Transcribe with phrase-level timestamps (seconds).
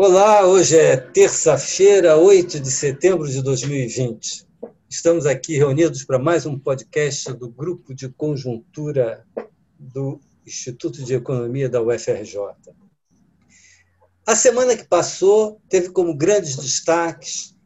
[0.00, 4.46] Olá, hoje é terça-feira, 8 de setembro de 2020.
[4.88, 9.26] Estamos aqui reunidos para mais um podcast do Grupo de Conjuntura
[9.76, 12.38] do Instituto de Economia da UFRJ.
[14.24, 17.56] A semana que passou teve como grandes destaques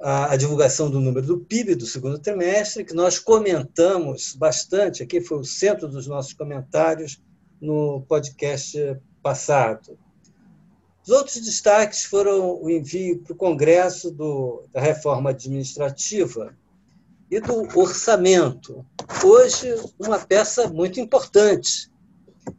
[0.00, 5.36] a, divulgação do número do PIB do segundo trimestre, que nós comentamos bastante, aqui foi
[5.36, 7.20] o centro dos nossos comentários
[7.60, 9.98] no podcast passado.
[11.04, 16.56] Os outros destaques foram o envio para o Congresso do, da reforma administrativa
[17.30, 18.86] e do orçamento.
[19.22, 21.90] Hoje, uma peça muito importante.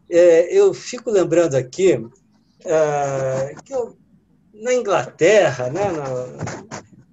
[0.07, 1.93] É, eu fico lembrando aqui
[2.63, 3.97] é, que eu,
[4.53, 6.05] na Inglaterra, né, na,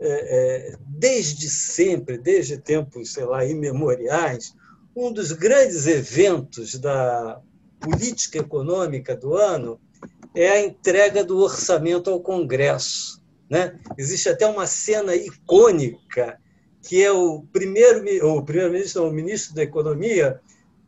[0.00, 4.54] é, é desde sempre, desde tempos, sei lá, imemoriais,
[4.94, 7.40] um dos grandes eventos da
[7.80, 9.80] política econômica do ano
[10.34, 13.22] é a entrega do orçamento ao Congresso.
[13.48, 13.78] Né?
[13.98, 16.38] Existe até uma cena icônica
[16.82, 20.40] que é o primeiro o primeiro-ministro, o ministro da Economia,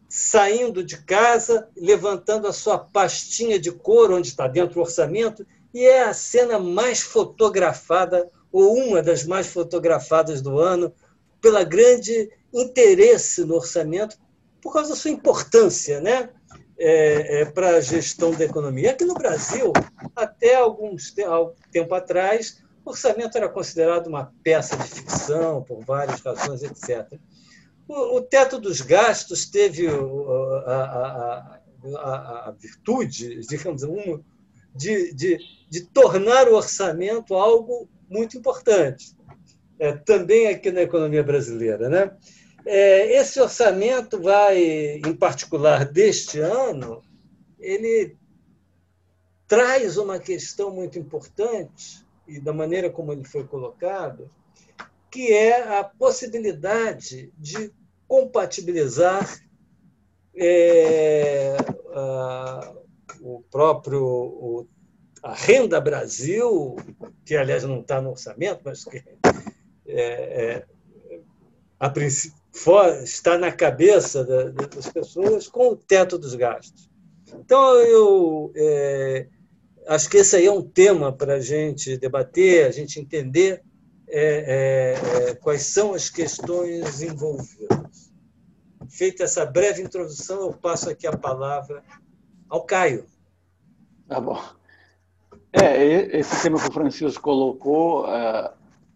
[0.08, 5.84] saindo de casa, levantando a sua pastinha de couro onde está dentro o orçamento, e
[5.84, 10.92] é a cena mais fotografada ou uma das mais fotografadas do ano
[11.40, 14.16] pela grande interesse no orçamento
[14.60, 16.30] por causa da sua importância, né?
[16.78, 18.90] É, é, para a gestão da economia.
[18.90, 19.72] Aqui no Brasil,
[20.14, 21.14] até alguns
[21.70, 27.18] tempo atrás, o orçamento era considerado uma peça de ficção, por várias razões, etc.
[27.88, 29.92] O, o teto dos gastos teve a,
[30.72, 31.60] a,
[31.96, 34.22] a, a virtude, digamos, um,
[34.74, 35.38] de, de,
[35.70, 39.14] de tornar o orçamento algo muito importante.
[39.78, 41.88] É, também aqui na economia brasileira.
[41.88, 42.10] Né?
[42.66, 47.02] É, esse orçamento vai, em particular deste ano,
[47.58, 48.16] ele
[49.46, 54.30] traz uma questão muito importante, e da maneira como ele foi colocado,
[55.10, 57.70] que é a possibilidade de
[58.08, 59.40] compatibilizar
[60.34, 61.56] é,
[61.92, 62.74] a,
[63.20, 64.66] o próprio o,
[65.22, 66.76] a renda Brasil,
[67.24, 69.04] que aliás não está no orçamento, mas que
[69.86, 70.66] é, é,
[71.78, 72.43] a princípio
[73.02, 76.88] está na cabeça das pessoas com o teto dos gastos.
[77.34, 79.26] Então, eu é,
[79.88, 83.62] acho que esse aí é um tema para a gente debater, a gente entender
[84.08, 88.12] é, é, é, quais são as questões envolvidas.
[88.88, 91.82] Feita essa breve introdução, eu passo aqui a palavra
[92.48, 93.06] ao Caio.
[94.06, 94.40] Tá bom.
[95.52, 98.52] É, esse tema que o Francisco colocou, é,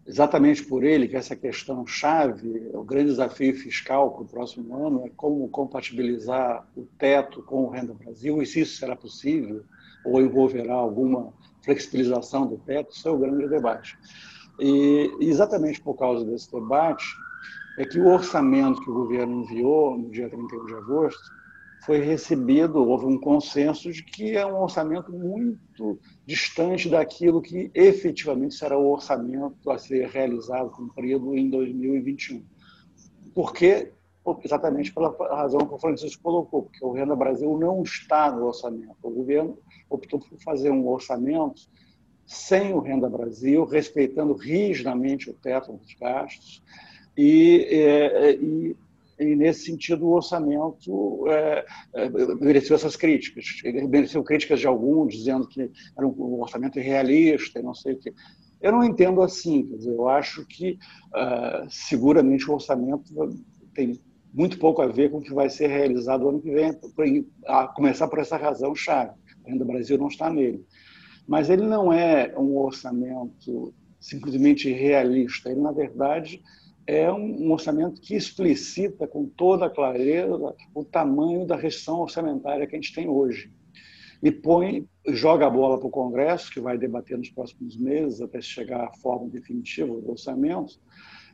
[0.08, 5.06] exatamente por ele que essa questão chave, o grande desafio fiscal para o próximo ano
[5.06, 9.62] é como compatibilizar o teto com o Renda Brasil e se isso será possível
[10.02, 11.30] ou envolverá alguma
[11.62, 13.98] flexibilização do teto, isso é o grande debate.
[14.58, 17.04] E exatamente por causa desse debate
[17.76, 21.37] é que o orçamento que o governo enviou no dia 31 de agosto
[21.88, 28.56] foi recebido, houve um consenso de que é um orçamento muito distante daquilo que efetivamente
[28.56, 32.44] será o orçamento a ser realizado, cumprido em 2021.
[33.34, 33.90] Por quê?
[34.44, 38.94] Exatamente pela razão que o Francisco colocou, porque o Renda Brasil não está no orçamento.
[39.02, 39.56] O governo
[39.88, 41.62] optou por fazer um orçamento
[42.26, 46.62] sem o Renda Brasil, respeitando rigidamente o teto dos gastos
[47.16, 48.76] e, é, e
[49.18, 52.08] e, nesse sentido, o orçamento é, é,
[52.40, 53.44] mereceu essas críticas.
[53.88, 58.14] Mereceu críticas de alguns, dizendo que era um orçamento irrealista e não sei o quê.
[58.60, 59.66] Eu não entendo assim.
[59.66, 60.78] Quer dizer, eu acho que,
[61.14, 63.12] uh, seguramente, o orçamento
[63.74, 64.00] tem
[64.32, 66.76] muito pouco a ver com o que vai ser realizado ano que vem,
[67.46, 69.12] a começar por essa razão chave.
[69.46, 70.64] Ainda o Brasil não está nele.
[71.26, 75.50] Mas ele não é um orçamento simplesmente realista.
[75.50, 76.42] Ele, na verdade,
[76.88, 82.80] é um orçamento que explicita com toda clareza o tamanho da restrição orçamentária que a
[82.80, 83.52] gente tem hoje.
[84.22, 88.40] E põe, joga a bola para o Congresso, que vai debater nos próximos meses, até
[88.40, 90.80] chegar à forma definitiva do orçamento,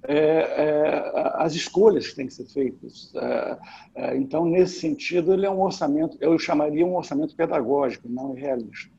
[0.03, 3.13] é, é, as escolhas que têm que ser feitas.
[3.15, 3.59] É,
[3.95, 8.93] é então, nesse sentido, ele é um orçamento, eu chamaria um orçamento pedagógico, não realista.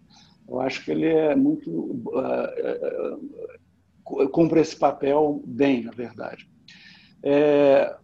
[0.47, 3.19] Eu acho que ele é muito uh,
[4.31, 6.48] cumpre esse papel bem, na verdade.
[7.24, 7.98] É,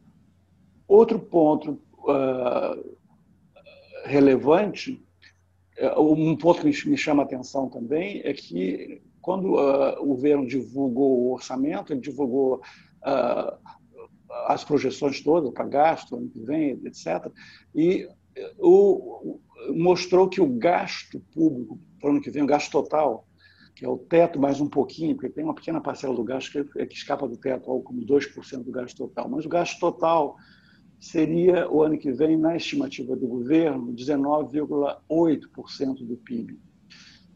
[0.88, 2.98] outro ponto uh,
[4.06, 5.02] relevante,
[5.78, 10.48] é, um ponto que me chama a atenção também, é que quando uh, o governo
[10.48, 13.58] divulgou o orçamento, ele divulgou uh,
[14.48, 17.32] as projeções todas para gasto, ano que vem, etc.,
[17.76, 18.10] e
[18.58, 19.40] o,
[19.76, 23.28] mostrou que o gasto público para o ano que vem, o gasto total,
[23.76, 26.60] que é o teto mais um pouquinho, porque tem uma pequena parcela do gasto que,
[26.80, 29.30] é que escapa do teto, algo como 2% do gasto total.
[29.30, 30.36] Mas o gasto total
[31.00, 36.60] seria, o ano que vem, na estimativa do governo, 19,8% do PIB.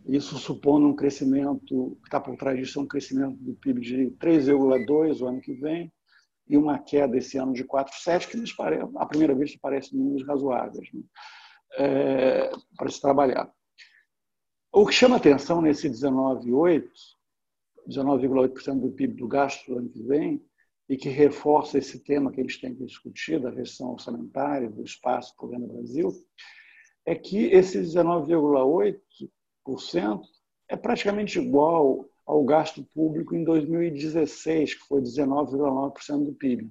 [0.08, 4.12] Isso supondo um crescimento, que está por trás disso, é um crescimento do PIB de
[4.20, 5.92] 3,2% o ano que vem
[6.48, 8.78] e uma queda esse ano de 4,7%, que pare...
[8.98, 11.02] à primeira vista parece números razoáveis né?
[11.78, 13.50] é, para se trabalhar.
[14.75, 16.83] O que chama atenção nesse 19,8%,
[17.88, 20.44] 19,8% do PIB do gasto do ano que vem,
[20.89, 24.83] e que reforça esse tema que a gente tem que discutir, da restrição orçamentária, do
[24.83, 26.12] espaço para o governo Brasil,
[27.06, 29.00] é que esse 19,8%
[30.68, 36.69] é praticamente igual ao gasto público em 2016, que foi 19,9% do PIB.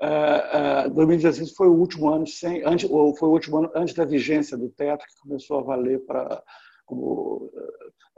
[0.00, 4.04] Uh, uh, 2016 foi o último ano sem, antes, foi o último ano antes da
[4.04, 6.40] vigência do teto que começou a valer para
[6.86, 7.50] como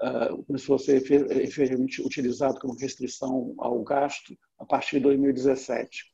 [0.02, 6.04] uh, começou a ser efetivamente utilizado como restrição ao gasto a partir de 2017.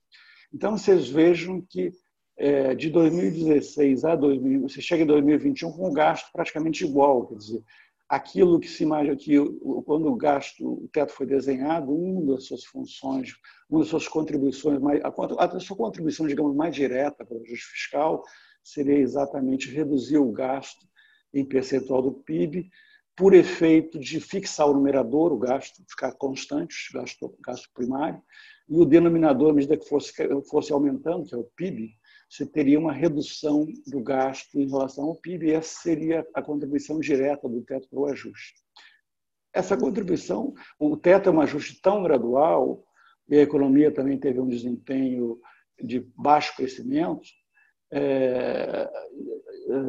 [0.52, 1.92] Então vocês vejam que
[2.36, 7.36] é, de 2016 a 2000, você chega em 2021 com um gasto praticamente igual, quer
[7.36, 7.62] dizer,
[8.08, 9.36] aquilo que se imagina que
[9.84, 13.32] quando o gasto, o teto foi desenhado, uma das suas funções,
[13.68, 18.22] uma das suas contribuições, mais, a, sua contribuição, digamos, mais direta para o ajuste fiscal
[18.62, 20.86] seria exatamente reduzir o gasto
[21.34, 22.70] em percentual do PIB,
[23.16, 28.20] por efeito de fixar o numerador, o gasto ficar constante, o gasto, gasto primário,
[28.68, 30.12] e o denominador, à medida que fosse,
[30.48, 31.94] fosse aumentando, que é o PIB,
[32.28, 36.98] você teria uma redução do gasto em relação ao PIB, e essa seria a contribuição
[36.98, 38.54] direta do teto para o ajuste.
[39.52, 42.84] Essa contribuição, o teto é um ajuste tão gradual,
[43.28, 45.38] e a economia também teve um desempenho
[45.80, 47.22] de baixo crescimento,
[47.92, 48.90] é,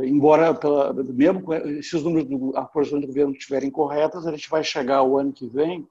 [0.03, 1.43] embora pela, mesmo
[1.81, 5.33] se os números do aprovação do governo estiverem corretas, a gente vai chegar ao ano
[5.33, 5.87] que vem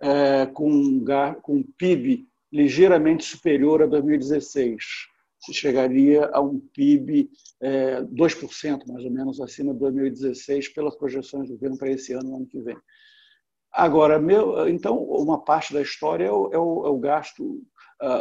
[0.00, 1.04] é, com, um,
[1.42, 5.12] com PIB ligeiramente superior a 2016
[5.44, 11.48] se chegaria a um PIB é, 2%, mais ou menos, acima de 2016, pelas projeções
[11.48, 12.76] do governo para esse ano, ano que vem.
[13.70, 17.62] Agora, meu, então, uma parte da história é o, é o, é o gasto,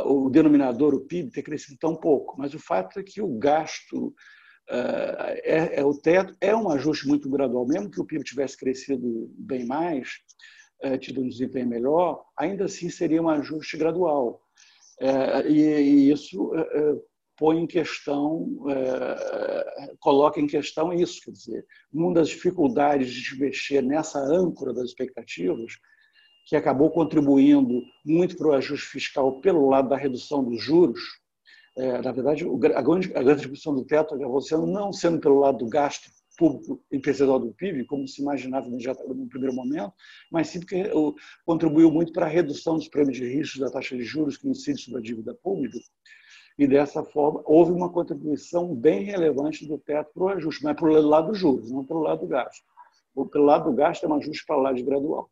[0.06, 4.14] o denominador, o PIB, ter crescido tão pouco, mas o fato é que o gasto
[4.70, 8.58] uh, é, é, o teto, é um ajuste muito gradual, mesmo que o PIB tivesse
[8.58, 10.10] crescido bem mais,
[10.86, 14.42] uh, tido um desempenho melhor, ainda assim seria um ajuste gradual.
[15.50, 16.52] E, e, isso
[17.36, 18.48] põe em questão,
[20.00, 21.20] coloca em questão isso.
[21.26, 25.74] Quer dizer, uma das dificuldades de mexer nessa âncora das expectativas,
[26.46, 31.02] que acabou contribuindo muito para o ajuste fiscal pelo lado da redução dos juros,
[31.78, 32.46] é, na verdade,
[32.76, 36.10] a grande, a grande discussão do teto acabou sendo, não sendo pelo lado do gasto
[36.38, 39.94] público em percentual do PIB, como se imaginava no primeiro momento,
[40.32, 40.92] mas sim porque
[41.46, 44.82] contribuiu muito para a redução dos prêmios de risco da taxa de juros que incide
[44.82, 45.78] sobre a dívida pública
[46.58, 50.92] e dessa forma houve uma contribuição bem relevante do teto para o ajuste, mas pelo
[51.02, 52.64] lado dos juros, não pelo lado do gasto.
[53.32, 55.30] Pelo lado do gasto é um ajuste para lá de gradual.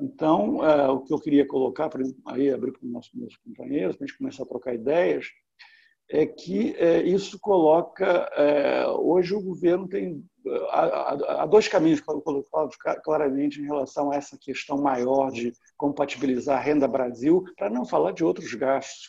[0.00, 3.96] Então, é, o que eu queria colocar, para aí abrir para os nossos meus companheiros,
[3.96, 5.26] para a gente começar a trocar ideias,
[6.10, 8.06] é que é, isso coloca.
[8.36, 10.24] É, hoje o governo tem.
[10.70, 16.86] Há dois caminhos colocados claramente em relação a essa questão maior de compatibilizar a renda
[16.86, 19.08] Brasil, para não falar de outros gastos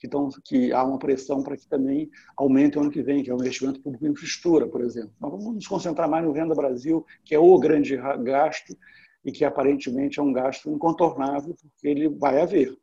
[0.00, 3.30] que, estão, que há uma pressão para que também aumente o ano que vem, que
[3.30, 5.12] é o investimento público em infraestrutura, por exemplo.
[5.20, 8.74] Mas vamos nos concentrar mais no Renda Brasil, que é o grande gasto
[9.24, 12.76] e que aparentemente é um gasto incontornável, porque ele vai haver.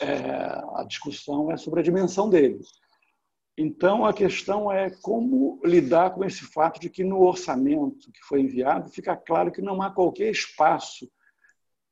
[0.00, 0.20] É,
[0.74, 2.60] a discussão é sobre a dimensão dele.
[3.58, 8.42] Então, a questão é como lidar com esse fato de que no orçamento que foi
[8.42, 11.10] enviado fica claro que não há qualquer espaço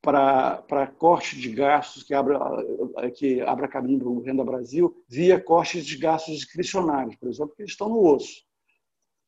[0.03, 2.39] para corte de gastos que abra,
[3.15, 7.63] que abra caminho para o Renda Brasil via cortes de gastos discricionários, por exemplo, que
[7.63, 8.45] estão no osso.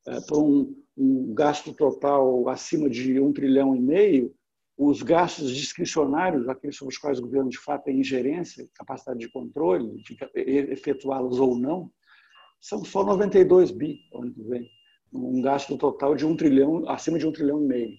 [0.07, 4.33] É, um, um, gasto total acima de um trilhão e meio,
[4.77, 9.29] os gastos discricionários, aqueles sobre os quais o governo de fato tem ingerência, capacidade de
[9.29, 11.91] controle, de efetuá-los ou não,
[12.61, 13.99] são só 92 bi
[14.35, 14.69] que vem.
[15.11, 17.97] Um gasto total de um trilhão, acima de um trilhão e meio.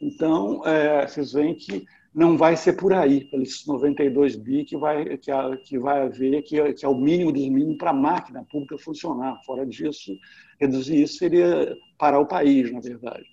[0.00, 5.16] Então, é, vocês veem que não vai ser por aí, pelos 92 bi que vai,
[5.16, 5.30] que,
[5.64, 8.76] que vai haver, que, é, que é o mínimo dos mínimos para a máquina pública
[8.76, 9.40] funcionar.
[9.44, 10.12] Fora disso,
[10.60, 13.24] reduzir isso seria parar o país, na verdade.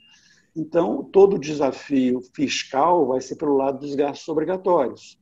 [0.55, 5.19] Então, todo o desafio fiscal vai ser pelo lado dos gastos obrigatórios,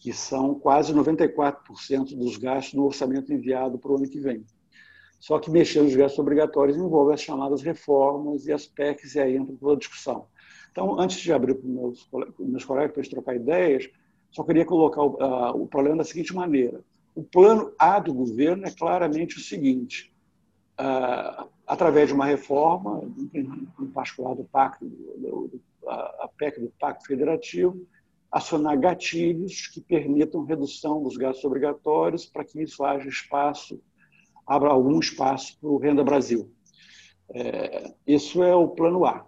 [0.00, 4.44] que são quase 94% dos gastos no orçamento enviado para o ano que vem.
[5.18, 9.36] Só que mexer nos gastos obrigatórios envolve as chamadas reformas e as PECs, e aí
[9.36, 10.26] entra toda a discussão
[10.72, 13.88] Então, antes de abrir para meus, meus colegas para a trocar ideias,
[14.30, 16.80] só queria colocar o, uh, o problema da seguinte maneira.
[17.14, 20.10] O plano A do governo é claramente o seguinte:
[20.80, 23.02] uh, através de uma reforma,
[23.34, 27.86] em particular do Pacto, do, do, a PEC do Pacto Federativo,
[28.30, 33.78] acionar gatilhos que permitam redução dos gastos obrigatórios para que isso haja espaço,
[34.46, 36.50] abra algum espaço para o Renda Brasil.
[37.34, 39.26] É, isso é o plano A.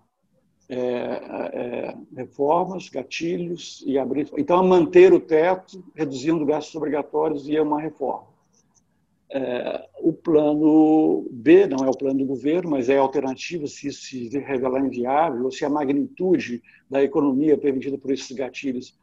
[0.67, 4.31] É, é, reformas, gatilhos e abrir.
[4.39, 8.27] Então, manter o teto, reduzindo gastos obrigatórios e é uma reforma.
[9.31, 14.05] É, o plano B não é o plano do governo, mas é alternativa se isso
[14.05, 18.97] se revelar inviável, ou se a magnitude da economia permitida por esses gatilhos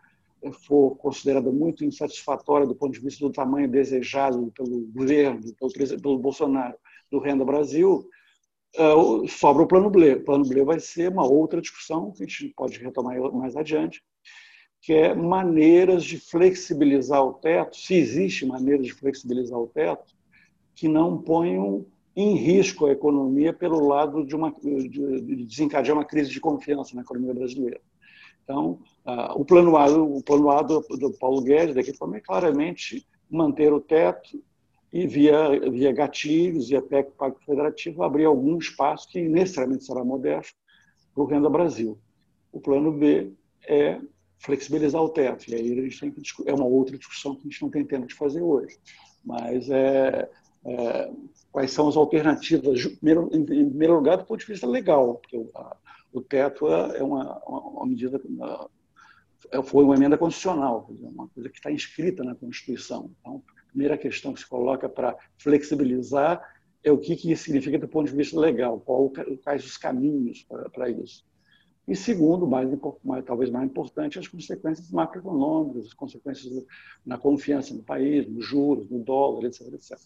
[0.66, 6.18] for considerada muito insatisfatória do ponto de vista do tamanho desejado pelo governo, pelo, pelo
[6.18, 6.76] Bolsonaro,
[7.12, 8.10] do Renda Brasil,
[8.78, 10.16] uh, sobra o plano B.
[10.16, 14.04] O plano B vai ser uma outra discussão que a gente pode retomar mais adiante,
[14.82, 20.14] que é maneiras de flexibilizar o teto, se existe maneira de flexibilizar o teto,
[20.76, 21.86] que não ponham
[22.16, 27.04] em risco a economia pelo lado de, uma, de desencadear uma crise de confiança na
[27.04, 27.80] economia brasileira.
[28.44, 32.22] Então, uh, o plano A, o plano A do, do Paulo Guedes, daqui também, é
[32.22, 34.44] claramente manter o teto
[34.92, 40.56] e, via, via gatilhos até o Pacto Federativo, abrir algum espaço que necessariamente será modesto
[41.14, 41.98] para o Renda Brasil.
[42.52, 43.32] O plano B
[43.68, 44.00] é
[44.40, 47.50] flexibilizar o teto, e aí a gente tem que é uma outra discussão que a
[47.50, 48.78] gente não tem tempo de fazer hoje.
[49.24, 50.30] Mas é,
[50.66, 51.12] é
[51.52, 55.78] quais são as alternativas, em primeiro lugar, do ponto de vista legal, porque o, a,
[56.12, 58.70] o teto é, é uma, uma medida, uma,
[59.52, 63.12] é, foi uma emenda constitucional, uma coisa que está inscrita na Constituição.
[63.20, 66.42] Então, primeira questão que se coloca para flexibilizar
[66.84, 69.12] é o que, que isso significa do ponto de vista legal, qual,
[69.44, 71.24] quais os caminhos para, isso.
[71.88, 72.70] E segundo, mais,
[73.04, 76.52] mais, talvez mais importante, as consequências macroeconômicas, as consequências
[77.06, 79.68] na confiança no país, nos juros, no dólar, etc.
[79.74, 79.98] etc.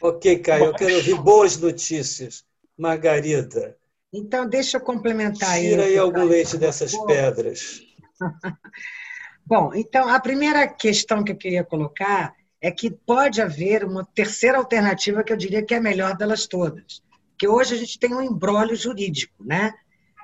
[0.00, 2.44] Ok, Caio, eu quero ouvir boas notícias.
[2.76, 3.76] Margarida.
[4.12, 5.68] Então, deixa eu complementar Tira aí.
[5.68, 7.80] Tira aí algum leite dessas pedras.
[9.46, 14.56] Bom, então, a primeira questão que eu queria colocar é que pode haver uma terceira
[14.56, 17.02] alternativa que eu diria que é a melhor delas todas.
[17.36, 19.74] Que hoje a gente tem um embrólio jurídico, né?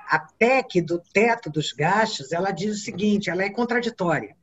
[0.07, 4.37] A PEC do teto dos gastos, ela diz o seguinte, ela é contraditória.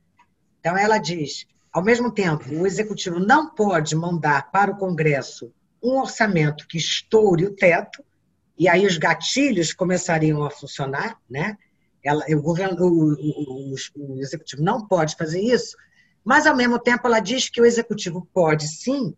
[0.59, 5.51] Então ela diz, ao mesmo tempo, o executivo não pode mandar para o Congresso
[5.81, 8.05] um orçamento que estoure o teto,
[8.57, 11.57] e aí os gatilhos começariam a funcionar, né?
[12.03, 15.75] Ela, o, governo, o, o, o, executivo não pode fazer isso,
[16.27, 19.15] mas, ao mesmo tempo, ela diz que o executivo pode, sim,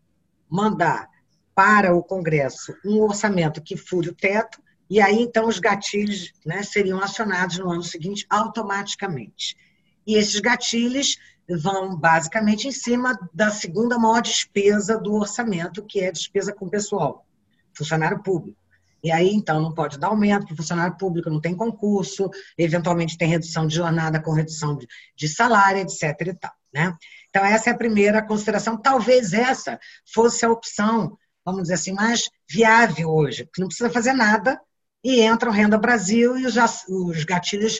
[0.47, 1.09] mandar
[1.55, 6.61] para o Congresso um orçamento que fure o teto, e aí, então, os gatilhos né,
[6.61, 9.57] seriam acionados no ano seguinte automaticamente.
[10.05, 11.17] E esses gatilhos
[11.49, 17.25] vão, basicamente, em cima da segunda maior despesa do orçamento, que é despesa com pessoal,
[17.73, 18.61] funcionário público.
[19.03, 23.17] E aí, então, não pode dar aumento, porque o funcionário público não tem concurso, eventualmente
[23.17, 24.77] tem redução de jornada com redução
[25.15, 26.03] de salário, etc.
[26.27, 26.58] E tal.
[26.73, 26.95] Né?
[27.29, 28.77] Então, essa é a primeira consideração.
[28.77, 29.79] Talvez essa
[30.13, 34.59] fosse a opção, vamos dizer assim, mais viável hoje, porque não precisa fazer nada
[35.03, 36.55] e entra o Renda Brasil e os,
[36.87, 37.79] os gatilhos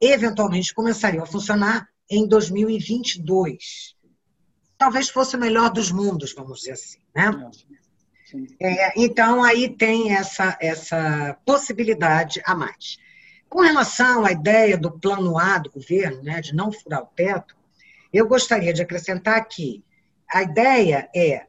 [0.00, 3.94] eventualmente começariam a funcionar em 2022.
[4.76, 6.98] Talvez fosse o melhor dos mundos, vamos dizer assim.
[7.14, 7.50] Né?
[8.60, 12.98] É, então, aí tem essa, essa possibilidade a mais.
[13.48, 17.56] Com relação à ideia do plano A do governo, né, de não furar o teto,
[18.14, 19.84] eu gostaria de acrescentar que
[20.32, 21.46] a ideia é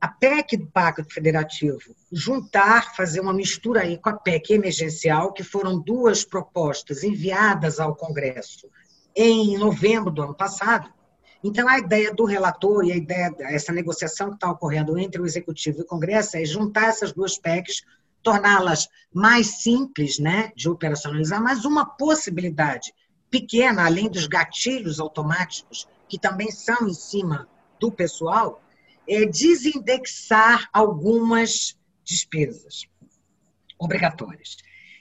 [0.00, 5.44] a PEC do Pacto Federativo juntar, fazer uma mistura aí com a PEC emergencial, que
[5.44, 8.68] foram duas propostas enviadas ao Congresso
[9.14, 10.90] em novembro do ano passado.
[11.44, 15.26] Então, a ideia do relator e a ideia dessa negociação que está ocorrendo entre o
[15.26, 17.82] Executivo e o Congresso é juntar essas duas PECs,
[18.22, 22.92] torná-las mais simples né, de operacionalizar, mas uma possibilidade
[23.30, 27.48] pequena, além dos gatilhos automáticos que também são em cima
[27.78, 28.60] do pessoal,
[29.08, 32.86] é desindexar algumas despesas
[33.78, 34.56] obrigatórias.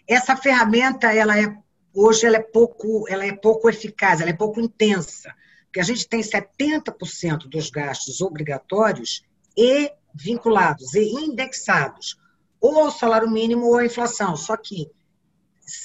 [0.08, 1.58] Essa ferramenta, ela é
[1.94, 5.34] hoje ela é pouco, ela é pouco eficaz, ela é pouco intensa,
[5.66, 9.24] porque a gente tem 70% dos gastos obrigatórios
[9.58, 12.18] e vinculados e indexados
[12.62, 14.36] ou ao salário mínimo ou à inflação.
[14.36, 14.90] Só que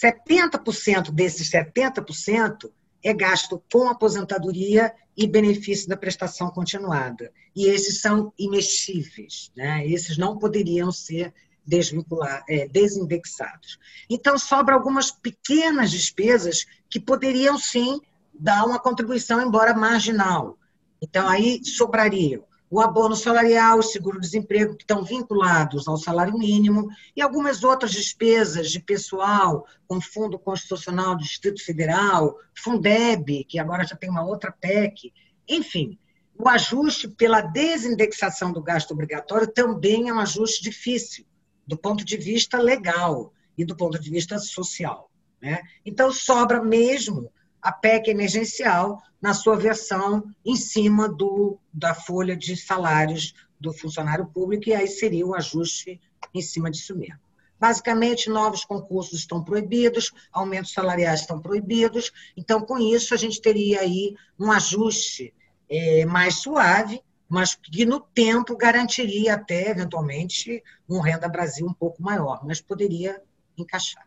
[0.03, 2.71] 70% desses 70%
[3.03, 7.33] é gasto com aposentadoria e benefício da prestação continuada.
[7.55, 9.87] E esses são imexíveis, né?
[9.87, 11.33] esses não poderiam ser
[11.67, 13.79] desvincular, é, desindexados.
[14.09, 18.01] Então, sobra algumas pequenas despesas que poderiam, sim,
[18.33, 20.59] dar uma contribuição, embora marginal.
[21.01, 22.45] Então, aí sobrariam
[22.75, 28.69] o abono salarial, o seguro-desemprego, que estão vinculados ao salário mínimo, e algumas outras despesas
[28.69, 34.51] de pessoal, como Fundo Constitucional do Distrito Federal, Fundeb, que agora já tem uma outra
[34.51, 35.13] PEC,
[35.49, 35.97] enfim.
[36.37, 41.25] O ajuste pela desindexação do gasto obrigatório também é um ajuste difícil,
[41.65, 45.09] do ponto de vista legal e do ponto de vista social.
[45.41, 45.63] Né?
[45.87, 47.31] Então, sobra mesmo
[47.65, 54.27] a PEC emergencial na sua versão em cima do, da folha de salários do funcionário
[54.27, 55.99] público, e aí seria o ajuste
[56.35, 57.19] em cima disso mesmo.
[57.59, 63.81] Basicamente, novos concursos estão proibidos, aumentos salariais estão proibidos, então, com isso, a gente teria
[63.81, 65.33] aí um ajuste
[65.67, 72.03] é, mais suave, mas que no tempo garantiria até, eventualmente, um Renda Brasil um pouco
[72.03, 73.23] maior, mas poderia
[73.57, 74.07] encaixar.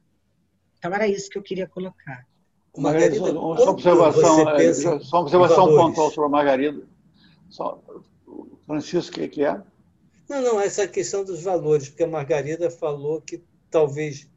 [0.78, 2.24] Então, era isso que eu queria colocar.
[2.78, 6.84] Margarida, só, uma observação, é, só uma observação pontual sobre a Margarida.
[7.50, 7.82] Só,
[8.66, 9.62] Francisco, o que, que é?
[10.30, 13.42] Não, não, essa questão dos valores, porque a Margarida falou que
[13.72, 14.28] talvez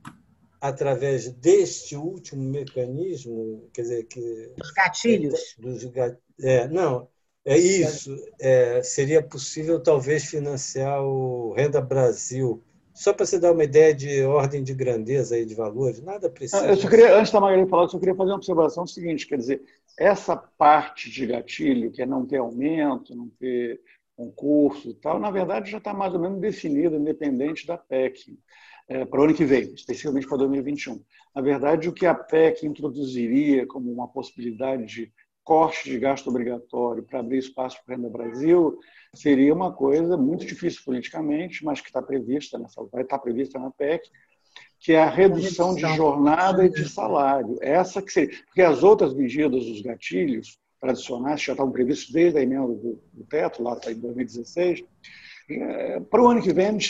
[0.60, 4.52] através deste último mecanismo, quer dizer, que.
[4.62, 5.56] Os gatilhos.
[5.58, 5.90] Dos,
[6.42, 7.08] é, não,
[7.44, 8.14] é isso.
[8.38, 12.62] É, seria possível talvez financiar o Renda Brasil
[12.94, 16.66] só para você dar uma ideia de ordem de grandeza aí de valores, nada precisa.
[16.66, 19.36] Eu só queria, antes da Margarida falar, eu só queria fazer uma observação seguinte, quer
[19.36, 19.62] dizer,
[19.98, 23.80] essa parte de gatilho, que é não ter aumento, não ter
[24.16, 28.38] concurso e tal, na verdade já está mais ou menos definida, independente da PEC,
[28.88, 31.00] é, para o ano que vem, especificamente para 2021.
[31.34, 35.12] Na verdade, o que a PEC introduziria como uma possibilidade de
[35.44, 38.78] corte de gasto obrigatório para abrir espaço para o Renda Brasil
[39.14, 43.70] seria uma coisa muito difícil politicamente, mas que está prevista nessa, vai estar prevista na
[43.70, 44.08] PEC,
[44.78, 47.58] que é a redução de jornada e de salário.
[47.60, 52.38] Essa que seria, porque as outras medidas, os gatilhos tradicionais, que já estavam previstos desde
[52.38, 54.84] a emenda do, do teto, lá em 2016,
[55.50, 56.88] é, para o ano que vem, de,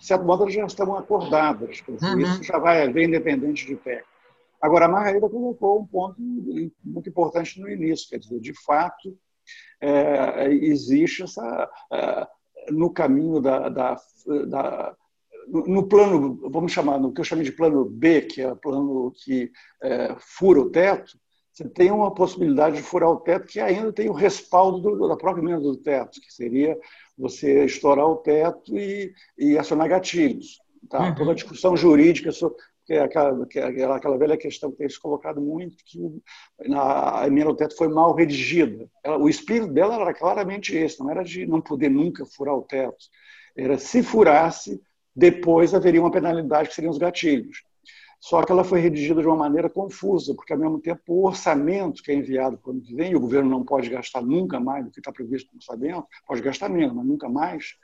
[0.00, 1.82] certo modo, já estão acordadas.
[1.88, 2.20] Uhum.
[2.20, 4.04] Isso já vai haver independente de PEC.
[4.64, 9.14] Agora, a Margarida colocou um ponto muito importante no início, quer dizer, de fato,
[9.78, 12.26] é, existe essa, é,
[12.70, 13.96] no caminho da, da,
[14.48, 14.96] da,
[15.46, 19.12] no plano, vamos chamar, no que eu chamei de plano B, que é o plano
[19.22, 21.12] que é, fura o teto,
[21.52, 25.16] você tem uma possibilidade de furar o teto que ainda tem o respaldo do, da
[25.18, 26.74] própria emenda do teto, que seria
[27.18, 30.58] você estourar o teto e, e acionar gatilhos.
[30.88, 31.00] Tá?
[31.00, 31.14] Uhum.
[31.14, 32.32] Toda a discussão jurídica
[32.84, 35.98] que é aquela, que é aquela, aquela velha questão que tem se colocado muito, que
[36.74, 38.88] a emenda do teto foi mal redigida.
[39.02, 42.62] Ela, o espírito dela era claramente esse, não era de não poder nunca furar o
[42.62, 43.06] teto.
[43.56, 44.80] Era se furasse,
[45.14, 47.62] depois haveria uma penalidade que seriam os gatilhos.
[48.20, 52.02] Só que ela foi redigida de uma maneira confusa, porque, ao mesmo tempo, o orçamento
[52.02, 54.58] que é enviado para o ano que vem, e o governo não pode gastar nunca
[54.58, 57.74] mais do que está previsto no orçamento, pode gastar menos, mas nunca mais.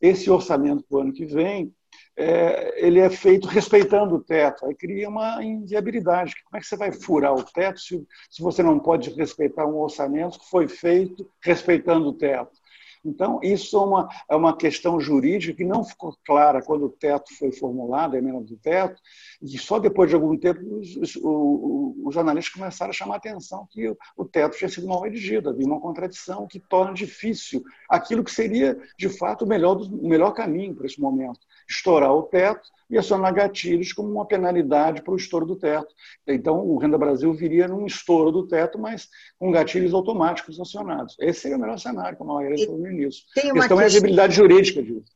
[0.00, 1.74] Esse orçamento para o ano que vem
[2.16, 4.66] é, ele é feito respeitando o teto.
[4.66, 6.34] Aí cria uma inviabilidade.
[6.44, 9.76] Como é que você vai furar o teto se, se você não pode respeitar um
[9.76, 12.63] orçamento que foi feito respeitando o teto?
[13.04, 17.36] Então, isso é uma, é uma questão jurídica que não ficou clara quando o teto
[17.38, 19.00] foi formulado, a emenda do teto,
[19.42, 23.68] e só depois de algum tempo os, os, os jornalistas começaram a chamar a atenção
[23.70, 28.24] que o, o teto tinha sido mal redigido, havia uma contradição que torna difícil aquilo
[28.24, 32.68] que seria, de fato, o melhor, o melhor caminho para esse momento estourar o teto
[32.94, 35.92] e acionar gatilhos como uma penalidade para o estouro do teto.
[36.26, 41.16] Então, o Renda Brasil viria num estouro do teto, mas com gatilhos automáticos acionados.
[41.18, 43.24] Esse seria o melhor cenário, como a maioria falou no início.
[43.36, 45.12] A questão é a visibilidade jurídica disso.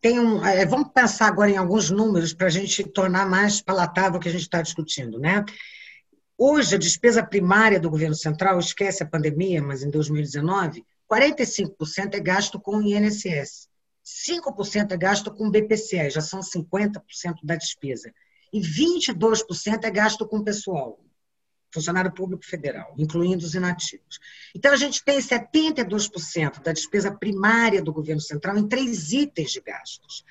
[0.00, 4.18] Tem um, é, vamos pensar agora em alguns números para a gente tornar mais palatável
[4.18, 5.18] o que a gente está discutindo.
[5.18, 5.44] Né?
[6.38, 10.82] Hoje, a despesa primária do governo central, esquece a pandemia, mas em 2019,
[11.12, 13.68] 45% é gasto com o INSS.
[14.06, 17.00] 5% é gasto com BPC, já são 50%
[17.42, 18.12] da despesa.
[18.52, 21.00] E 22% é gasto com pessoal,
[21.74, 24.20] funcionário público federal, incluindo os inativos.
[24.54, 29.60] Então, a gente tem 72% da despesa primária do governo central em três itens de
[29.60, 30.24] gastos.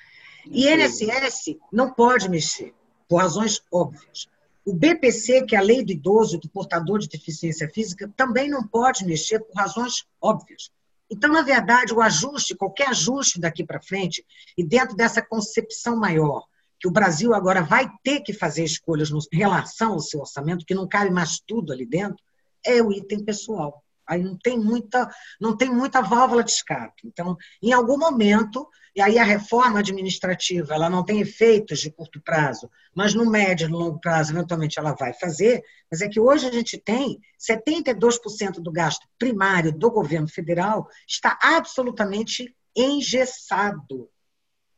[0.50, 2.72] E INSS não pode mexer,
[3.06, 4.26] por razões óbvias.
[4.64, 8.66] O BPC, que é a lei do idoso do portador de deficiência física, também não
[8.66, 10.70] pode mexer por razões óbvias.
[11.10, 14.24] Então, na verdade, o ajuste, qualquer ajuste daqui para frente,
[14.58, 16.44] e dentro dessa concepção maior,
[16.78, 20.74] que o Brasil agora vai ter que fazer escolhas em relação ao seu orçamento, que
[20.74, 22.22] não cabe mais tudo ali dentro,
[22.64, 23.82] é o item pessoal.
[24.06, 27.02] Aí não tem muita, não tem muita válvula de escape.
[27.04, 32.20] Então, em algum momento, e aí a reforma administrativa, ela não tem efeitos de curto
[32.20, 36.18] prazo, mas no médio e no longo prazo, eventualmente ela vai fazer, mas é que
[36.18, 44.08] hoje a gente tem 72% do gasto primário do governo federal está absolutamente engessado.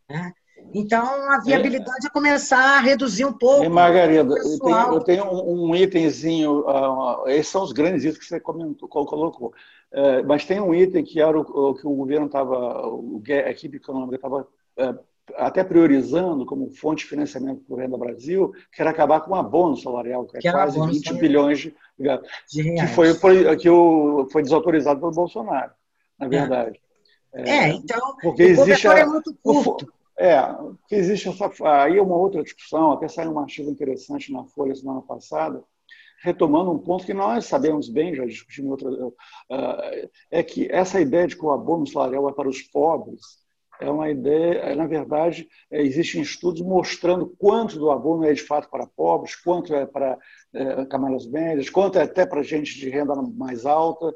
[0.08, 0.32] Né?
[0.72, 3.64] Então, a viabilidade é, é começar a reduzir um pouco.
[3.64, 8.26] E Margarida, eu tenho, eu tenho, um, itemzinho, uh, esses são os grandes itens que
[8.26, 12.26] você comentou, colocou, uh, mas tem um item que era o, o que o governo
[12.26, 12.82] estava,
[13.28, 14.98] a equipe econômica estava uh,
[15.36, 19.76] até priorizando como fonte de financiamento do Renda Brasil, que era acabar com o abono
[19.76, 21.20] salarial, que, é que é quase 20 salarial.
[21.20, 21.74] bilhões de,
[22.50, 25.72] de que foi, foi, que o, foi desautorizado pelo Bolsonaro,
[26.18, 26.28] na é.
[26.28, 26.80] verdade.
[27.32, 29.92] É, é então, porque o existe a, é muito curto.
[30.18, 30.36] É,
[30.90, 31.50] existe essa.
[31.82, 35.62] Aí é uma outra discussão, até saiu um artigo interessante na Folha semana passada,
[36.22, 38.90] retomando um ponto que nós sabemos bem, já discutimos outra.
[38.90, 43.20] Uh, é que essa ideia de que o abono salarial é para os pobres
[43.80, 48.68] é uma ideia, na verdade, é, existem estudos mostrando quanto do abono é de fato
[48.68, 50.18] para pobres, quanto é para
[50.52, 54.12] é, camadas médias, quanto é até para gente de renda mais alta.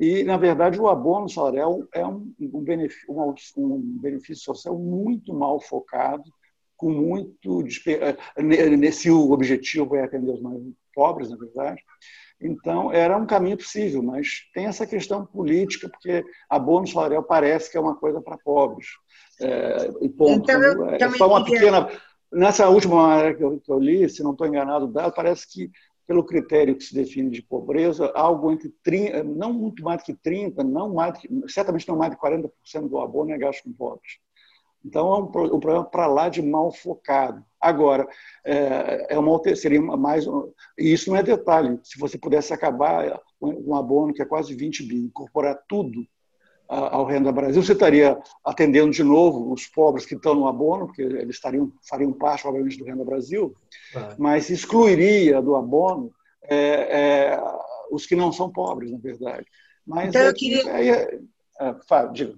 [0.00, 3.12] E, na verdade, o abono salarial é um, um, benefício,
[3.58, 6.24] um, benefício social muito mal focado,
[6.74, 7.62] com muito.
[7.86, 8.42] Eh,
[8.78, 10.58] nesse objetivo é atender os mais
[10.94, 11.82] pobres, na verdade.
[12.40, 17.76] Então, era um caminho possível, mas tem essa questão política, porque abono salarial parece que
[17.76, 18.86] é uma coisa para pobres.
[19.38, 20.50] É, e ponto.
[20.50, 21.90] Então, eu é só uma pequena.
[22.32, 25.70] Nessa última área que eu, que eu li, se não estou enganado, parece que
[26.10, 30.12] pelo critério que se define de pobreza, algo entre 30, não muito mais do que
[30.12, 32.50] 30, não mais que, certamente não mais de 40%
[32.88, 34.18] do abono é gasto com pobres.
[34.84, 37.44] Então, é um, um problema para lá de mal focado.
[37.60, 38.08] Agora,
[38.44, 40.26] é, é uma, seria mais.
[40.76, 41.78] E isso não é detalhe.
[41.84, 46.04] Se você pudesse acabar com um abono que é quase 20 bi, incorporar tudo
[46.70, 51.02] ao Renda Brasil, você estaria atendendo de novo os pobres que estão no abono, porque
[51.02, 53.54] eles estariam, fariam parte, obviamente, do Renda Brasil,
[53.94, 54.14] ah.
[54.16, 56.12] mas excluiria do abono
[56.44, 57.42] é, é,
[57.90, 59.46] os que não são pobres, na verdade.
[59.84, 60.62] Mas então, eu queria...
[60.70, 61.18] É,
[61.60, 62.34] é, Fábio, diga.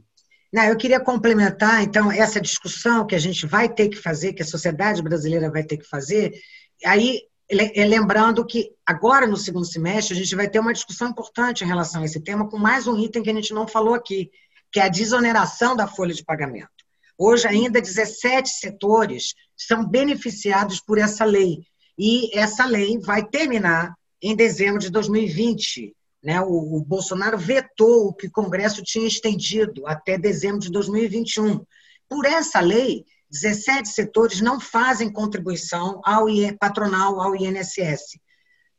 [0.51, 4.43] Não, eu queria complementar, então, essa discussão que a gente vai ter que fazer, que
[4.43, 6.33] a sociedade brasileira vai ter que fazer,
[6.85, 7.21] aí é,
[7.55, 12.03] lembrando que agora no segundo semestre a gente vai ter uma discussão importante em relação
[12.03, 14.31] a esse tema, com mais um item que a gente não falou aqui,
[14.71, 16.71] que é a desoneração da folha de pagamento.
[17.19, 21.59] Hoje ainda 17 setores são beneficiados por essa lei
[21.99, 25.95] e essa lei vai terminar em dezembro de 2020.
[26.23, 26.41] Né?
[26.41, 31.65] O, o Bolsonaro vetou o que o Congresso tinha estendido até dezembro de 2021.
[32.09, 36.27] Por essa lei, 17 setores não fazem contribuição ao
[36.61, 38.21] patronal ao INSS.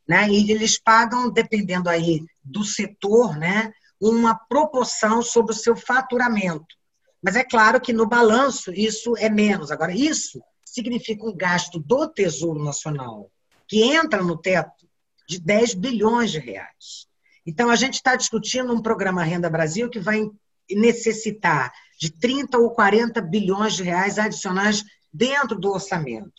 [0.08, 0.28] Né?
[0.28, 6.76] E eles pagam, dependendo aí do setor, né, uma proporção sobre o seu faturamento.
[7.20, 9.72] Mas é claro que no balanço isso é menos.
[9.72, 13.30] Agora, isso significa um gasto do Tesouro Nacional,
[13.66, 14.86] que entra no teto
[15.26, 17.08] de 10 bilhões de reais.
[17.46, 20.22] Então, a gente está discutindo um programa Renda Brasil que vai
[20.70, 26.32] necessitar de 30 ou 40 bilhões de reais adicionais dentro do orçamento.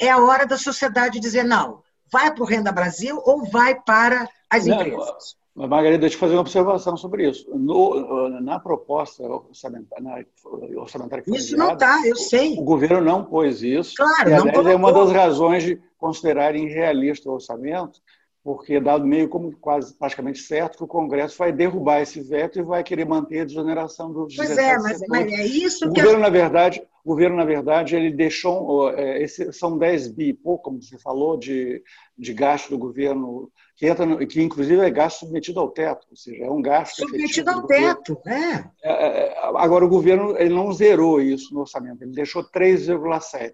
[0.00, 4.28] É a hora da sociedade dizer, não, vai para o Renda Brasil ou vai para
[4.50, 5.36] as empresas?
[5.54, 7.48] Não, Margarida, deixa eu fazer uma observação sobre isso.
[7.56, 10.26] No, na proposta orçamentária,
[10.76, 12.58] orçamentária que foi Isso enviada, não está, eu sei.
[12.58, 13.94] O governo não pôs isso.
[13.96, 18.00] Claro, e, aliás, é uma das razões de considerar irrealista o orçamento,
[18.44, 22.58] porque é dado meio como quase praticamente certo que o Congresso vai derrubar esse veto
[22.58, 26.02] e vai querer manter a desoneração dos Pois é, mas, mas, é isso o que
[26.02, 26.22] governo, eu...
[26.22, 30.82] na verdade, o governo na verdade ele deixou é, esse, são 10 bi, pouco como
[30.82, 31.82] você falou de,
[32.18, 36.16] de gasto do governo que entra no, que inclusive é gasto submetido ao teto, ou
[36.16, 38.70] seja, é um gasto submetido ao teto, né?
[38.84, 43.52] É, agora o governo ele não zerou isso no orçamento, ele deixou 3,7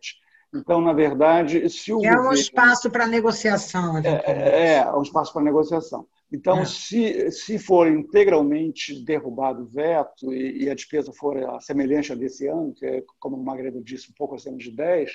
[0.52, 1.98] então, na verdade, se o.
[2.04, 2.30] É governo...
[2.30, 3.98] um espaço para negociação.
[3.98, 6.06] É, é, é, um espaço para negociação.
[6.32, 6.64] Então, é.
[6.64, 12.16] se, se for integralmente derrubado o veto e, e, a despesa for a semelhante a
[12.16, 15.10] desse ano, que é, como o Magredo disse, um pouco acima de 10,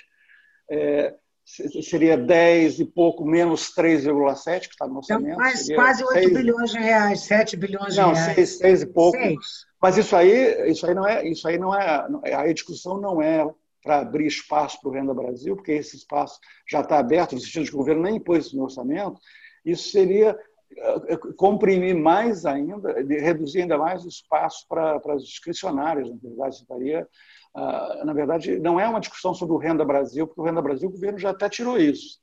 [0.72, 5.42] é, seria 10 e pouco menos 3,7 que está no então, orçamento.
[5.64, 6.34] Então, quase 8 6...
[6.34, 8.28] bilhões de reais, 7 bilhões de não, reais.
[8.28, 9.18] Não, 6, 6 e pouco.
[9.18, 9.38] 6.
[9.82, 13.46] Mas isso aí, isso aí não é, isso aí não é, a discussão não é
[13.86, 17.66] para abrir espaço para o Renda Brasil, porque esse espaço já está aberto, no sentido
[17.66, 19.22] de que o governo nem impôs isso no orçamento,
[19.64, 20.36] isso seria
[20.76, 26.56] eh, comprimir mais ainda, reduzir ainda mais o espaço para, para as discricionárias, na verdade,
[26.56, 27.08] estaria,
[27.54, 30.90] ah, na verdade, não é uma discussão sobre o Renda Brasil, porque o Renda Brasil,
[30.90, 32.20] o governo já até tirou isso.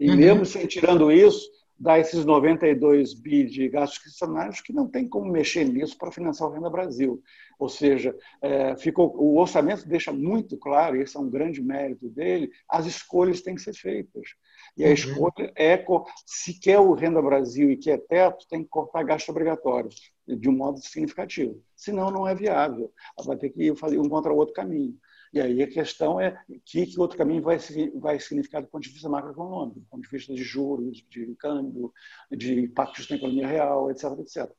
[0.00, 0.16] E uhum.
[0.16, 1.46] mesmo sem tirando isso,
[1.82, 6.48] dá esses 92 bi de gastos discricionários que não tem como mexer nisso para financiar
[6.48, 7.20] o Renda Brasil.
[7.58, 12.08] Ou seja, é, ficou, o orçamento deixa muito claro, e esse é um grande mérito
[12.08, 14.28] dele, as escolhas têm que ser feitas.
[14.76, 14.94] E a uhum.
[14.94, 15.84] escolha é,
[16.24, 20.56] se quer o Renda Brasil e quer teto, tem que cortar gastos obrigatórios, de um
[20.56, 21.60] modo significativo.
[21.74, 22.92] Senão, não é viável.
[23.26, 24.96] Vai ter que fazer um contra outro caminho.
[25.32, 27.58] E aí a questão é que, que outro caminho vai,
[27.94, 31.92] vai significar do ponto de vista macroeconômico, do ponto de vista de juros, de câmbio,
[32.30, 34.50] de impactos na economia real, etc, etc.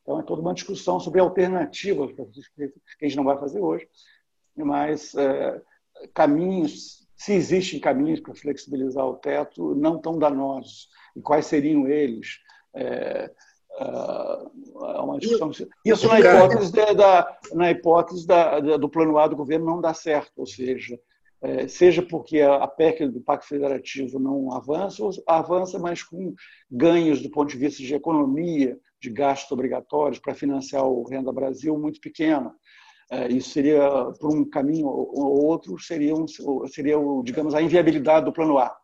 [0.00, 2.64] Então, é toda uma discussão sobre alternativas, que
[3.00, 3.86] a gente não vai fazer hoje,
[4.56, 5.62] mas é,
[6.14, 12.38] caminhos, se existem caminhos para flexibilizar o teto, não tão danosos, e quais seriam eles?
[12.74, 13.30] É,
[13.78, 15.50] é uma discussão.
[15.84, 19.94] Isso na hipótese, da, na hipótese da, da, do plano A do governo não dá
[19.94, 20.98] certo, ou seja,
[21.42, 26.34] é, seja porque a PEC do Pacto Federativo não avança, ou avança, mas com
[26.70, 31.76] ganhos do ponto de vista de economia, de gastos obrigatórios para financiar o Renda Brasil
[31.76, 32.52] muito pequeno.
[33.10, 36.26] É, isso seria, por um caminho ou outro, seria, um,
[36.68, 38.74] seria digamos, a inviabilidade do plano A.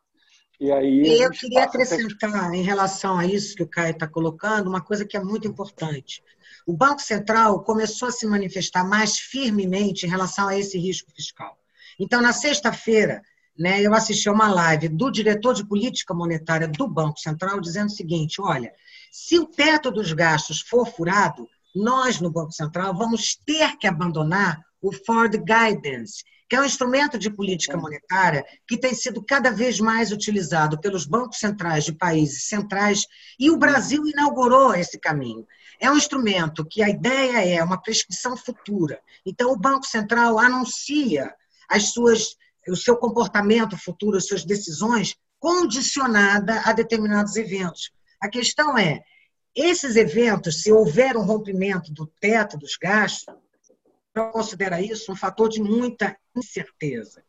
[0.60, 4.80] E aí eu queria acrescentar, em relação a isso que o Caio está colocando, uma
[4.80, 6.22] coisa que é muito importante.
[6.66, 11.56] O Banco Central começou a se manifestar mais firmemente em relação a esse risco fiscal.
[11.98, 13.22] Então, na sexta-feira,
[13.56, 17.88] né, eu assisti a uma live do diretor de política monetária do Banco Central dizendo
[17.88, 18.72] o seguinte: olha,
[19.12, 24.60] se o teto dos gastos for furado, nós no Banco Central vamos ter que abandonar
[24.80, 29.78] o Ford Guidance, que é um instrumento de política monetária que tem sido cada vez
[29.78, 33.06] mais utilizado pelos bancos centrais de países centrais,
[33.38, 35.46] e o Brasil inaugurou esse caminho.
[35.80, 39.00] É um instrumento que a ideia é uma prescrição futura.
[39.24, 41.32] Então, o Banco Central anuncia
[41.68, 47.92] as suas, o seu comportamento futuro, as suas decisões, condicionada a determinados eventos.
[48.20, 49.02] A questão é,
[49.54, 53.34] esses eventos, se houver um rompimento do teto dos gastos,
[54.32, 57.22] considera isso um fator de muita incerteza,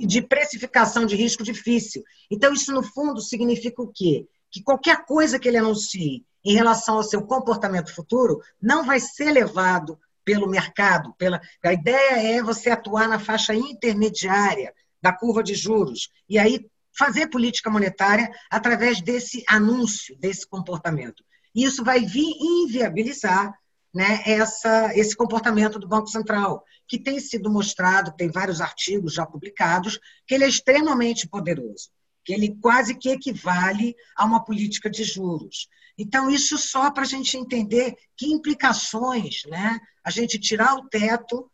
[0.00, 2.02] de precificação de risco difícil.
[2.30, 4.26] Então, isso, no fundo, significa o quê?
[4.50, 9.32] Que qualquer coisa que ele anuncie em relação ao seu comportamento futuro não vai ser
[9.32, 11.14] levado pelo mercado.
[11.14, 11.40] Pela...
[11.62, 16.66] A ideia é você atuar na faixa intermediária da curva de juros e aí
[16.96, 21.24] fazer política monetária através desse anúncio, desse comportamento.
[21.54, 23.52] Isso vai vir inviabilizar
[23.94, 29.24] né, essa, esse comportamento do Banco Central, que tem sido mostrado, tem vários artigos já
[29.24, 31.90] publicados, que ele é extremamente poderoso,
[32.24, 35.68] que ele quase que equivale a uma política de juros.
[35.96, 41.48] Então, isso só para a gente entender que implicações né, a gente tirar o teto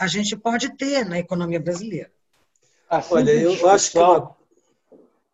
[0.00, 2.10] a gente pode ter na economia brasileira.
[2.88, 4.36] Assim, Olha, eu acho que uma,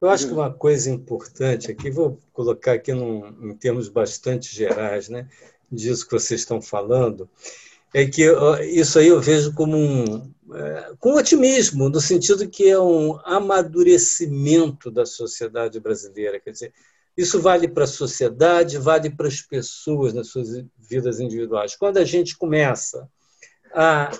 [0.00, 5.08] eu acho que uma coisa importante aqui, vou colocar aqui num, em termos bastante gerais,
[5.08, 5.28] né?
[5.70, 7.28] Disso que vocês estão falando,
[7.94, 8.24] é que
[8.72, 14.90] isso aí eu vejo como um é, com otimismo, no sentido que é um amadurecimento
[14.90, 16.40] da sociedade brasileira.
[16.40, 16.72] Quer dizer,
[17.16, 21.76] isso vale para a sociedade, vale para as pessoas nas suas vidas individuais.
[21.76, 23.08] Quando a gente começa
[23.74, 24.10] a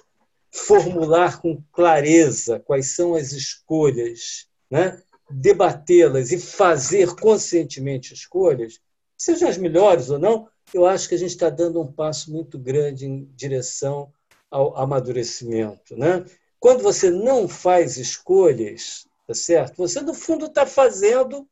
[0.53, 5.01] formular com clareza quais são as escolhas, né?
[5.31, 8.81] debatê-las e fazer conscientemente escolhas,
[9.17, 12.59] sejam as melhores ou não, eu acho que a gente está dando um passo muito
[12.59, 14.13] grande em direção
[14.51, 15.97] ao amadurecimento.
[15.97, 16.25] Né?
[16.59, 19.77] Quando você não faz escolhas, tá certo?
[19.77, 21.49] você, no fundo, está fazendo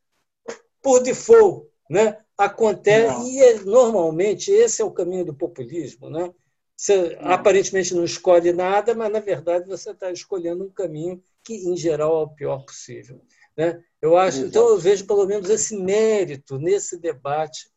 [0.81, 1.67] por default.
[1.89, 2.17] Né?
[2.37, 3.27] Acontece, não.
[3.27, 6.09] e é, normalmente esse é o caminho do populismo.
[6.09, 6.31] Né?
[6.75, 7.31] Você não.
[7.31, 12.21] aparentemente não escolhe nada, mas, na verdade, você está escolhendo um caminho que, em geral,
[12.21, 13.21] é o pior possível.
[13.55, 13.81] Né?
[13.99, 17.71] Eu acho, então eu vejo pelo menos esse mérito nesse debate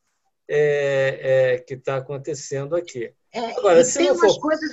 [0.52, 1.20] é,
[1.54, 3.14] é, que está acontecendo aqui.
[3.32, 4.40] É, Agora, se tem umas, for...
[4.40, 4.70] coisas,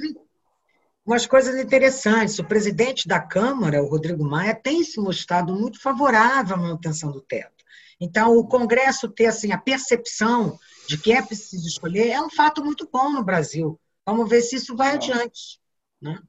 [1.05, 2.39] umas coisas interessantes.
[2.39, 7.21] O presidente da Câmara, o Rodrigo Maia, tem se mostrado muito favorável à manutenção do
[7.21, 7.63] teto.
[8.01, 12.63] Então, o Congresso ter assim, a percepção de que é preciso escolher é um fato
[12.63, 13.79] muito bom no Brasil.
[14.03, 15.59] Vamos ver se isso vai adiante.
[16.01, 16.19] Né?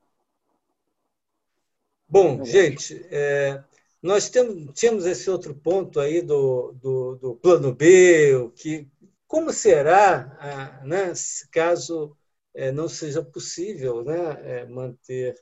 [2.07, 3.63] Bom, gente, é,
[4.03, 8.87] nós temos, tínhamos esse outro ponto aí do, do, do plano B, o que
[9.29, 11.13] como será, ah, né,
[11.53, 12.17] caso
[12.55, 14.17] eh, não seja possível né,
[14.63, 15.39] eh, manter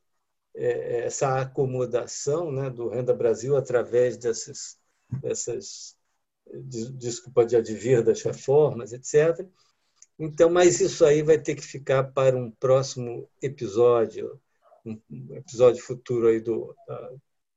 [0.54, 4.78] eh, essa acomodação né, do Renda Brasil através dessas,
[5.22, 5.96] dessas
[6.98, 9.48] desculpa de advir das reformas, etc.
[10.18, 14.40] Então, mas isso aí vai ter que ficar para um próximo episódio,
[14.84, 15.00] um
[15.36, 16.74] episódio futuro aí do,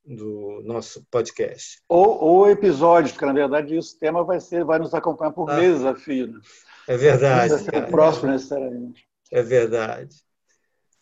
[0.10, 1.82] do nosso podcast.
[1.88, 5.56] Ou, ou episódios, porque na verdade esse tema vai ser, vai nos acompanhar por ah,
[5.56, 6.28] meses a fio.
[6.28, 6.40] Né?
[6.88, 7.52] É verdade.
[7.52, 9.08] Não ser o próximo necessariamente.
[9.32, 10.16] É verdade.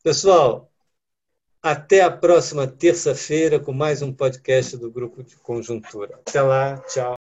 [0.04, 0.70] Pessoal,
[1.64, 6.20] até a próxima terça-feira com mais um podcast do Grupo de Conjuntura.
[6.28, 7.17] Até lá, tchau.